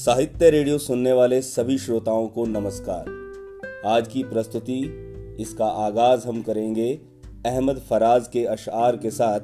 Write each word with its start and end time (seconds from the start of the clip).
साहित्य 0.00 0.50
रेडियो 0.50 0.78
सुनने 0.78 1.12
वाले 1.12 1.42
सभी 1.42 1.78
श्रोताओं 1.78 2.28
को 2.28 2.44
नमस्कार। 2.46 3.08
आज 3.86 4.08
की 4.08 4.22
प्रस्तुति, 4.22 4.78
इसका 5.40 5.66
आगाज़ 5.66 6.26
हम 6.28 6.42
करेंगे 6.42 7.00
अहमद 7.46 7.78
फराज 7.78 8.28
के 8.28 8.44
अशार 8.44 8.96
के 8.96 9.10
साथ, 9.10 9.40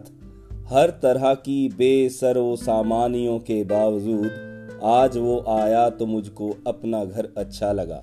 हर 0.73 0.91
तरह 0.91 1.35
की 1.35 1.69
बेसरो 1.69 2.57
सामानियों 2.57 3.39
के 3.39 3.65
बावजूद, 3.65 4.81
आज 4.83 5.17
वो 5.17 5.45
आया 5.49 5.91
तो 5.91 6.07
मुझको 6.07 6.51
अपना 6.67 7.05
घर 7.05 7.29
अच्छा 7.37 7.73
लगा। 7.73 8.03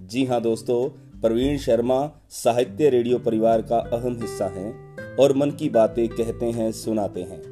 जी 0.00 0.24
हाँ 0.24 0.40
दोस्तों, 0.40 0.88
प्रवीण 1.20 1.58
शर्मा 1.58 2.10
साहित्य 2.30 2.90
रेडियो 2.90 3.18
परिवार 3.18 3.62
का 3.62 3.78
अहम 3.78 4.20
हिस्सा 4.20 4.46
हैं 4.46 5.16
और 5.16 5.36
मन 5.36 5.50
की 5.50 5.68
बातें 5.68 6.08
कहते 6.08 6.46
हैं, 6.46 6.72
सुनाते 6.72 7.22
हैं। 7.22 7.42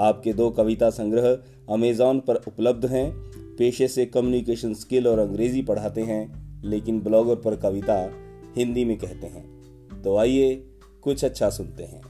आपके 0.00 0.32
दो 0.32 0.50
कविता 0.50 0.90
संग्रह 0.90 1.38
अमेजॉन 1.70 2.20
पर 2.20 2.34
उपलब्ध 2.34 2.86
हैं। 2.86 3.37
पेशे 3.58 3.88
से 3.88 4.06
कम्युनिकेशन 4.06 4.74
स्किल 4.74 5.08
और 5.08 5.18
अंग्रेज़ी 5.18 5.62
पढ़ाते 5.62 6.02
हैं, 6.02 6.32
लेकिन 6.64 7.00
ब्लॉगर 7.00 7.34
पर 7.34 7.56
कविता 7.56 8.10
हिंदी 8.56 8.84
में 8.84 8.98
कहते 8.98 9.26
हैं। 9.26 10.02
तो 10.02 10.16
आइए 10.16 10.64
कुछ 11.02 11.24
अच्छा 11.24 11.50
सुनते 11.50 11.82
हैं। 11.82 12.00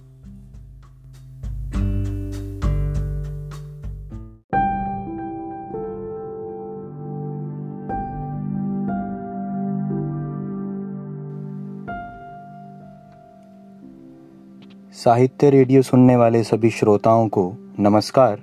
साहित्य 14.93 15.51
रेडियो 15.51 15.83
सुनने 15.83 16.17
वाले 16.17 16.43
सभी 16.43 16.71
श्रोताओं 16.71 17.29
को 17.29 17.53
नमस्कार। 17.81 18.41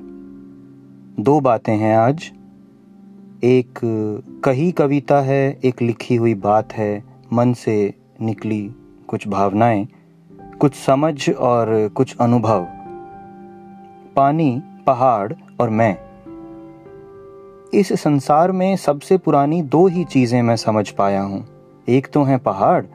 दो 1.19 1.39
बातें 1.39 1.75
हैं 1.77 1.97
आज। 1.97 2.31
एक 3.45 3.79
कही 4.45 4.71
कविता 4.71 5.21
है, 5.21 5.59
एक 5.63 5.81
लिखी 5.81 6.15
हुई 6.15 6.33
बात 6.33 6.73
है, 6.73 7.03
मन 7.33 7.53
से 7.53 7.93
निकली 8.21 8.71
कुछ 9.07 9.27
भावनाएँ, 9.27 9.87
कुछ 10.59 10.73
समझ 10.73 11.29
और 11.29 11.89
कुछ 11.95 12.17
अनुभव। 12.17 12.67
पानी, 14.15 14.61
पहाड़ 14.87 15.33
और 15.59 15.69
मैं। 15.69 15.97
इस 17.73 17.93
संसार 17.93 18.51
में 18.51 18.75
सबसे 18.75 19.17
पुरानी 19.17 19.61
दो 19.61 19.87
ही 19.87 20.03
चीज़ें 20.03 20.41
मैं 20.41 20.55
समझ 20.55 20.89
पाया 20.89 21.21
हूँ। 21.21 21.47
एक 21.89 22.07
तो 22.07 22.23
है 22.23 22.37
पहाड़ 22.37 22.85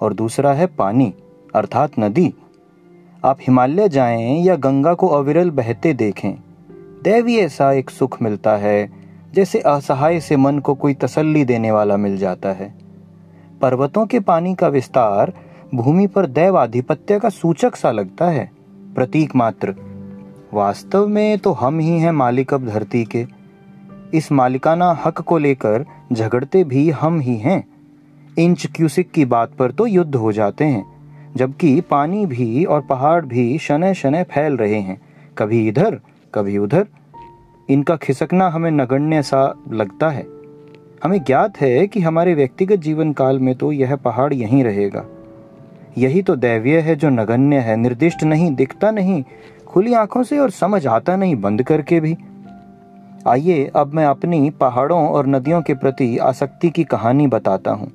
और 0.00 0.14
दूसरा 0.14 0.52
है 0.52 0.66
पानी, 0.66 1.14
अर्थात 1.54 1.90
नदी। 1.98 2.34
आप 3.24 3.38
हिमालय 3.40 3.88
जाएँ 3.88 4.44
या 4.44 4.56
गंगा 4.56 4.94
को 4.94 5.06
अविरल 5.06 5.50
बहते 5.50 5.92
देखें 5.92 6.32
दैवी 7.04 7.36
ऐसा 7.36 7.72
एक 7.72 7.90
सुख 7.90 8.22
मिलता 8.22 8.56
है 8.56 8.99
जैसे 9.34 9.58
असहाय 9.58 10.20
से 10.20 10.36
मन 10.36 10.58
को 10.58 10.74
कोई 10.74 10.94
तसल्ली 10.94 11.44
देने 11.44 11.70
वाला 11.70 11.96
मिल 11.96 12.16
जाता 12.16 12.52
है। 12.52 12.72
पर्वतों 13.60 14.06
के 14.06 14.20
पानी 14.20 14.54
का 14.54 14.68
विस्तार 14.68 15.32
भूमि 15.74 16.06
पर 16.06 16.26
दैव 16.26 16.58
आधिपत्य 16.58 17.18
का 17.18 17.28
सूचक 17.28 17.76
सा 17.76 17.90
लगता 17.90 18.28
है। 18.28 18.50
प्रतीक 18.94 19.36
मात्र, 19.36 19.74
वास्तव 20.54 21.06
में 21.06 21.38
तो 21.38 21.52
हम 21.52 21.78
ही 21.78 21.98
हैं 21.98 22.12
मालिक 22.12 22.54
अब 22.54 22.66
धरती 22.66 23.04
के। 23.04 23.26
इस 24.14 24.30
मालिकाना 24.32 24.90
हक 25.04 25.20
को 25.20 25.38
लेकर 25.38 25.84
झगड़ते 26.12 26.64
भी 26.64 26.88
हम 26.90 27.20
ही 27.20 27.36
हैं। 27.36 27.64
इंच 28.38 28.66
क्यूसिक 28.66 29.10
की 29.10 29.24
बात 29.24 29.52
पर 29.52 29.70
तो 29.70 29.86
युद्ध 29.86 30.14
हो 30.14 30.32
जाते 30.32 30.64
हैं, 30.64 30.84
जबकि 31.36 31.80
पानी 31.80 32.24
भी 32.26 32.64
और 32.64 32.80
पहाड़ 32.80 33.24
भी 33.26 33.58
शनै 33.58 33.92
शनै 33.94 34.22
फैल 34.24 34.56
रहे 34.56 34.80
हैं। 34.80 35.00
कभी 35.38 35.66
इधर, 35.68 36.00
कभी 36.34 36.58
उधर 36.58 36.86
इनका 37.70 37.96
खिसकना 37.96 38.48
हमें 38.48 38.70
नगण्य 38.70 39.22
सा 39.22 39.42
लगता 39.72 40.08
है। 40.08 40.26
हमें 41.04 41.22
ज्ञात 41.24 41.60
है 41.60 41.86
कि 41.86 42.00
हमारे 42.00 42.34
व्यक्तिगत 42.34 42.78
जीवन 42.78 43.12
काल 43.12 43.38
में 43.38 43.54
तो 43.54 43.72
यह 43.72 43.96
पहाड़ 43.96 44.32
यहीं 44.34 44.64
रहेगा। 44.64 45.04
यही 45.98 46.22
तो 46.22 46.36
दैवीय 46.36 46.78
है 46.78 46.96
जो 46.96 47.08
नगण्य 47.08 47.56
है, 47.56 47.76
निर्दिष्ट 47.76 48.24
नहीं, 48.24 48.54
दिखता 48.54 48.90
नहीं, 48.90 49.22
खुली 49.66 49.94
आँखों 49.94 50.22
से 50.22 50.38
और 50.38 50.50
समझ 50.50 50.86
आता 50.86 51.16
नहीं, 51.16 51.36
बंद 51.36 51.62
करके 51.62 52.00
भी। 52.00 52.16
आइए, 53.28 53.70
अब 53.76 53.94
मैं 53.94 54.04
अपनी 54.06 54.50
पहाड़ों 54.50 55.08
और 55.08 55.26
नदियों 55.26 55.62
के 55.62 55.74
प्रति 55.74 56.16
आसक्ति 56.18 56.70
की 56.70 56.84
कहानी 56.84 57.26
बताता 57.26 57.70
हूँ। 57.70 57.90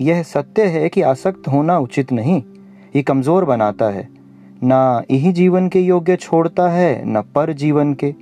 यह 0.00 0.22
सत्य 0.22 0.64
है 0.64 0.88
कि 0.88 1.02
आसक्त 1.02 1.48
होना 1.48 1.78
उचित 1.78 2.12
नहीं, 2.12 2.42
ये 2.96 3.02
कमज़ोर 3.02 3.44
बनाता 3.44 3.90
है। 3.90 4.08
ना 4.62 5.02
यही 5.10 5.32
जीवन 5.32 5.68
के 5.68 5.80
योग्य 5.80 6.16
छोड़ता 6.16 6.68
है, 6.68 7.02
न 7.06 7.22
पर 7.34 7.52
जीवन 7.52 7.94
के। 7.94 8.14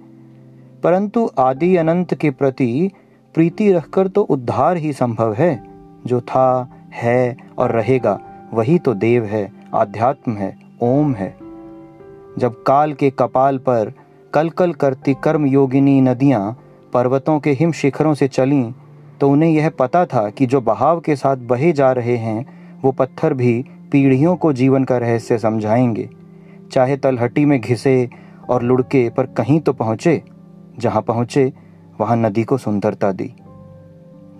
परंतु 0.85 1.31
आदि 1.39 1.77
अनंत 1.77 2.15
के 2.15 2.31
प्रति 2.31 2.91
प्रीति 3.35 3.73
रखकर 3.73 4.09
तो 4.09 4.23
उद्धार 4.23 4.77
ही 4.77 4.93
संभव 4.93 5.35
है। 5.35 5.65
जो 6.07 6.21
था, 6.21 6.69
है 6.93 7.37
और 7.59 7.71
रहेगा, 7.71 8.21
वही 8.53 8.79
तो 8.79 8.95
देव 8.95 9.25
है, 9.25 9.53
आध्यात्म 9.75 10.33
है, 10.33 10.57
ओम 10.83 11.15
है। 11.15 11.37
जब 12.39 12.63
काल 12.63 12.93
के 12.93 13.11
कपाल 13.11 13.59
पर 13.59 13.93
कल 14.35 14.51
कल 14.51 14.73
करती 14.73 15.15
कर्म 15.15 15.47
योगिनी 15.47 16.01
नदियाँ 16.01 16.61
पर्वतों 16.93 17.41
के 17.41 17.51
हिम 17.51 17.73
शिखरों 17.73 18.15
से 18.15 18.29
चलीं 18.29 18.73
तो 19.21 19.31
उन्हें 19.31 19.51
यह 19.51 19.71
पता 19.71 20.07
था 20.07 20.31
कि 20.31 20.47
जो 20.47 20.61
बहाव 20.61 21.01
के 21.01 21.17
साथ 21.17 21.37
बहे 21.37 21.73
जा 21.73 21.93
रहे 21.93 22.17
हैं, 22.17 22.47
वो 22.83 22.93
पत्थर 22.93 23.35
भी 23.35 23.65
पीढ़ियों 23.93 24.37
को 24.37 24.53
जीवन 24.53 24.85
का 24.85 24.99
रहस्य 24.99 25.39
समझाएँगे। 25.39 26.11
चाहे 26.73 26.97
तलहटी 26.97 27.45
में 27.45 27.61
घिसे 27.61 28.11
और 28.51 28.63
लुढ़के 28.63 29.11
पर 29.11 29.27
कहीं 29.27 29.61
तो 29.61 29.73
पहुँचे। 29.73 30.34
जहाँ 30.79 31.03
पहुँचे, 31.03 31.53
वहाँ 32.01 32.17
नदी 32.17 32.45
को 32.45 32.59
सुंदरता 32.59 33.13
दी। 33.13 33.35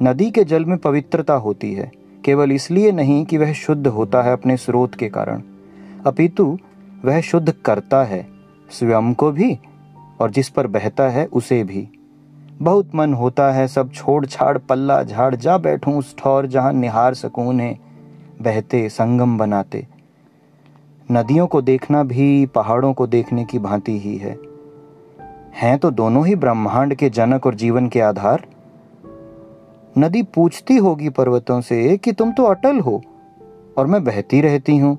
नदी 0.03 0.31
के 0.31 0.45
जल 0.45 0.65
में 0.65 0.79
पवित्रता 0.79 1.35
होती 1.35 1.75
है, 1.75 1.93
केवल 2.25 2.53
इसलिए 2.53 2.93
नहीं 2.93 3.25
कि 3.25 3.39
वह 3.39 3.53
शुद्ध 3.53 3.87
होता 3.87 4.23
है 4.23 4.33
अपने 4.33 4.57
स्रोत 4.57 4.95
के 4.95 5.09
कारण। 5.09 5.43
अपितु, 6.07 6.59
वह 7.05 7.21
शुद्ध 7.21 7.53
करता 7.53 8.05
है, 8.05 8.27
स्वयं 8.71 9.15
को 9.15 9.33
भी, 9.33 9.59
और 10.21 10.31
जिस 10.31 10.49
पर 10.49 10.67
बहता 10.67 11.09
है, 11.09 11.27
उसे 11.27 11.65
भी। 11.65 11.89
बहुत 12.63 12.95
मन 12.95 13.15
होता 13.15 13.53
है, 13.53 13.69
सब 13.69 13.93
छोड़ 13.93 14.27
छाड़ 14.27 14.59
पल्ला 14.59 15.03
झाड़ 15.03 15.35
जा 15.35 15.59
बैठूं 15.59 15.99
उस 15.99 16.17
ठौर 16.19 16.47
जहाँ 16.47 16.73
निहार 16.73 17.15
सकून 17.15 17.61
है, 17.61 17.79
बहते, 18.43 18.89
संगम 18.89 19.39
बनाते। 19.39 19.87
नदियों 21.11 21.47
को 21.47 21.63
देखना 21.63 22.03
भी, 22.03 22.47
पहाड़ों 22.47 22.93
को 22.93 23.07
देखने 23.07 23.45
की 23.45 23.59
भांति 23.59 23.99
ही 23.99 24.17
है। 24.17 24.54
हैं 25.55 25.79
तो 25.79 25.91
दोनों 25.91 26.27
ही 26.27 26.35
ब्रह्मांड 26.35 26.95
के 26.95 27.11
जनक 27.11 27.47
और 27.47 27.55
जीवन 27.55 27.89
के 27.89 28.01
आधार? 28.01 28.47
नदी 29.99 30.23
पूछती 30.23 30.77
होगी 30.77 31.09
पर्वतों 31.09 31.61
से 31.61 31.97
कि 31.97 32.13
तुम 32.13 32.33
तो 32.33 32.45
अटल 32.45 32.79
हो, 32.79 33.03
और 33.79 33.87
मैं 33.87 34.05
बहती 34.05 34.41
रहती 34.41 34.77
हूँ। 34.77 34.99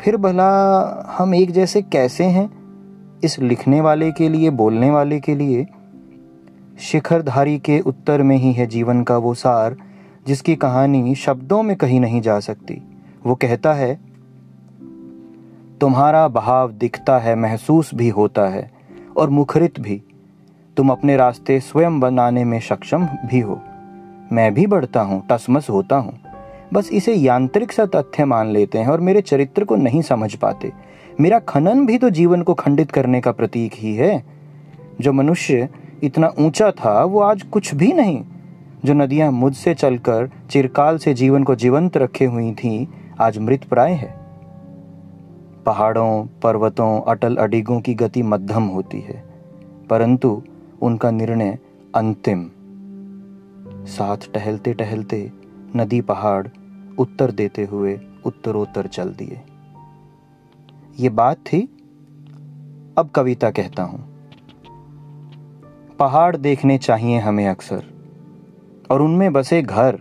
फिर 0.00 0.16
भला 0.16 0.50
हम 1.18 1.34
एक 1.34 1.50
जैसे 1.50 1.82
कैसे 1.82 2.24
हैं? 2.24 2.50
इस 3.24 3.38
लिखने 3.38 3.80
वाले 3.80 4.12
के 4.12 4.28
लिए, 4.28 4.50
बोलने 4.50 4.90
वाले 4.90 5.20
के 5.20 5.34
लिए? 5.34 5.66
शिखरधारी 6.78 7.58
के 7.58 7.80
उत्तर 7.80 8.22
में 8.22 8.36
ही 8.36 8.52
है 8.52 8.66
जीवन 8.66 9.02
का 9.02 9.16
वो 9.16 9.34
सार, 9.34 9.76
जिसकी 10.26 10.56
कहानी 10.56 11.14
शब्दों 11.14 11.62
में 11.62 11.76
कहीं 11.76 12.00
नहीं 12.00 12.20
जा 12.20 12.40
सकती। 12.40 12.82
वो 13.26 13.34
कहता 13.34 13.72
है, 13.72 13.98
तुम्हारा 15.80 16.28
बहाव 16.28 16.72
दिखता 16.72 17.18
है, 17.18 17.36
महसूस 17.36 17.94
भी 17.94 18.08
होता 18.08 18.48
है। 18.48 18.77
और 19.18 19.30
मुखरित 19.30 19.80
भी। 19.80 20.02
तुम 20.76 20.90
अपने 20.90 21.16
रास्ते 21.16 21.60
स्वयं 21.60 22.00
बनाने 22.00 22.44
में 22.44 22.60
सक्षम 22.60 23.06
भी 23.06 23.40
हो। 23.40 23.60
मैं 24.32 24.54
भी 24.54 24.66
बढ़ता 24.66 25.00
हूँ 25.00 25.26
टसमस 25.30 25.70
होता 25.70 25.96
हूँ। 25.96 26.20
बस 26.72 26.90
इसे 26.92 27.14
यांत्रिक 27.14 27.72
सा 27.72 27.86
तथ्य 27.86 28.24
मान 28.24 28.46
लेते 28.46 28.78
हैं 28.78 28.88
और 28.88 29.00
मेरे 29.00 29.20
चरित्र 29.20 29.64
को 29.64 29.76
नहीं 29.76 30.02
समझ 30.02 30.34
पाते। 30.34 30.72
मेरा 31.20 31.38
खनन 31.38 31.86
भी 31.86 31.98
तो 31.98 32.10
जीवन 32.10 32.42
को 32.42 32.54
खंडित 32.54 32.90
करने 32.90 33.20
का 33.20 33.32
प्रतीक 33.32 33.72
ही 33.74 33.94
है। 33.94 34.24
जो 35.00 35.12
मनुष्य 35.12 35.68
इतना 36.02 36.32
ऊँचा 36.38 36.70
था, 36.70 37.04
वो 37.04 37.20
आज 37.20 37.42
कुछ 37.42 37.74
भी 37.74 37.92
नहीं। 37.92 38.24
जो 38.84 38.94
नदियाँ 38.94 39.32
मुझसे 39.32 39.74
चलकर 39.74 40.30
चिरकाल 40.50 40.98
से 40.98 41.14
जीवन 41.14 41.44
को 41.44 41.54
जीवंत 41.54 41.96
रखे 41.96 42.24
हुई 42.24 42.52
थीं, 42.52 42.86
आज 43.20 43.38
मृत 43.38 43.64
प्राय 43.64 43.92
है। 43.92 44.17
पहाड़ों, 45.68 46.26
पर्वतों, 46.42 47.00
अटल 47.02 47.36
अडिगों 47.36 47.80
की 47.80 47.94
गति 47.94 48.22
मध्यम 48.22 48.66
होती 48.66 49.00
है, 49.00 49.24
परंतु 49.90 50.42
उनका 50.82 51.10
निर्णय 51.10 51.58
अंतिम। 51.94 52.50
साथ 53.86 54.16
टहलते 54.34 54.72
टहलते 54.74 55.20
नदी 55.76 56.00
पहाड़ 56.00 56.46
उत्तर 56.98 57.30
देते 57.30 57.64
हुए 57.64 58.00
उत्तरोत्तर 58.24 58.86
चल 58.86 59.08
दिए। 59.08 59.40
ये 60.98 61.08
बात 61.08 61.36
थी? 61.36 61.60
अब 62.98 63.10
कविता 63.14 63.50
कहता 63.50 63.82
हूँ। 63.82 64.00
पहाड़ 65.98 66.36
देखने 66.36 66.78
चाहिए 66.78 67.18
हमें 67.18 67.46
अक्सर, 67.48 67.84
और 68.90 69.02
उनमें 69.02 69.32
बसे 69.32 69.62
घर। 69.62 69.98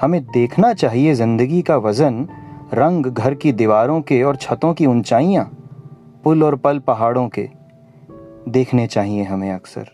हमें 0.00 0.22
देखना 0.24 0.72
चाहिए 0.74 1.14
ज़िंदगी 1.14 1.62
का 1.62 1.76
वज़न 1.76 2.26
रंग 2.72 3.06
घर 3.06 3.34
की 3.34 3.52
दीवारों 3.52 4.00
के 4.00 4.22
और 4.22 4.36
छतों 4.36 4.74
की 4.74 4.86
ऊंचाइयाँ 4.86 5.44
पुल 6.24 6.42
और 6.42 6.56
पल 6.56 6.78
पहाड़ों 6.78 7.28
के 7.28 7.48
देखने 8.48 8.86
चाहिए 8.86 9.22
हमें 9.22 9.52
अक्सर। 9.52 9.90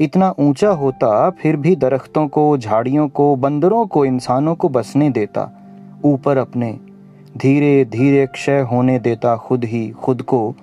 इतना 0.00 0.34
ऊँचा 0.38 0.70
होता 0.70 1.30
फिर 1.30 1.56
भी 1.56 1.76
दरख्तों 1.76 2.28
को, 2.28 2.58
झाड़ियों 2.58 3.08
को, 3.08 3.36
बंदरों 3.36 3.86
को, 3.86 4.04
इंसानों 4.04 4.54
को 4.54 4.68
बसने 4.68 5.10
देता, 5.10 5.50
ऊपर 6.04 6.36
अपने 6.36 6.78
धीरे 7.36 7.84
धीरे 7.84 8.26
क्षय 8.26 8.60
होने 8.60 8.98
देता, 8.98 9.36
खुद 9.36 9.64
ही 9.64 9.90
खुद 9.90 10.22
को, 10.22 10.54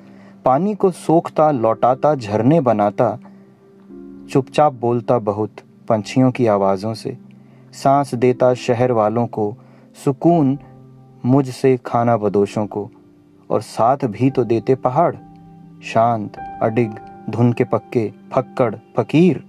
पानी 0.45 0.75
को 0.75 0.91
सोखता, 0.91 1.51
लौटाता, 1.51 2.15
झरने 2.15 2.61
बनाता, 2.61 3.19
चुपचाप 4.31 4.73
बोलता 4.73 5.19
बहुत 5.19 5.51
पंछियों 5.89 6.31
की 6.31 6.47
आवाज़ों 6.47 6.93
से, 6.93 7.17
सांस 7.73 8.15
देता 8.15 8.53
शहर 8.53 8.91
वालों 8.91 9.27
को, 9.27 9.55
सुकून 10.05 10.59
मुझसे 11.25 11.77
खाना 11.77 12.17
बदोशों 12.17 12.67
को, 12.67 12.91
और 13.49 13.61
साथ 13.61 13.97
भी 14.05 14.31
तो 14.31 14.43
देते 14.43 14.75
पहाड़। 14.75 15.15
शांत, 15.83 16.37
अडिग, 16.61 16.91
धुन 17.29 17.53
के 17.53 17.63
पक्के, 17.63 18.13
फक्कड़, 18.33 18.75
फकीर। 18.97 19.43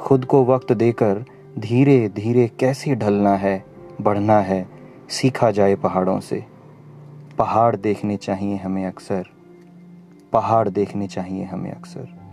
खुद 0.00 0.24
को 0.24 0.44
वक्त 0.44 0.72
देकर 0.72 1.24
धीरे 1.58 2.08
धीरे 2.08 2.48
कैसे 2.48 2.94
ढलना 2.94 3.36
है, 3.36 3.64
बढ़ना 4.00 4.40
है, 4.40 4.68
सीखा 5.08 5.50
जाए 5.50 5.74
पहाड़ों 5.74 6.20
से। 6.20 6.44
पहाड़ 7.38 7.76
देखने 7.76 8.16
चाहिए 8.16 8.56
हमें 8.56 8.86
अक्सर। 8.86 9.24
पहाड़ 10.32 10.68
देखने 10.68 11.06
चाहिए 11.06 11.44
हमें 11.44 11.72
अक्सर। 11.72 12.23